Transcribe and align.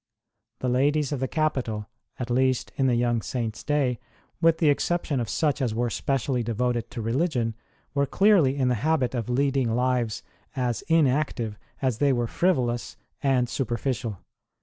The 0.61 0.67
ladies 0.67 1.11
of 1.11 1.19
the 1.19 1.27
capital, 1.27 1.85
at 2.17 2.31
least 2.31 2.71
in 2.75 2.87
the 2.87 2.95
young 2.95 3.21
Saint 3.21 3.55
s 3.55 3.63
day 3.63 3.99
with 4.41 4.57
the 4.57 4.69
exception 4.71 5.19
of 5.19 5.29
such 5.29 5.61
as 5.61 5.75
were 5.75 5.91
specially 5.91 6.41
devoted 6.41 6.89
to 6.89 7.03
religion 7.03 7.53
were 7.93 8.07
clearly 8.07 8.55
in 8.57 8.67
the 8.67 8.73
habit 8.81 9.13
of 9.13 9.29
leading 9.29 9.75
lives 9.75 10.23
as 10.55 10.81
inactive 10.87 11.55
as 11.83 11.99
they 11.99 12.11
were 12.13 12.25
frivolous 12.25 12.97
and 13.21 13.47
superficial. 13.47 14.17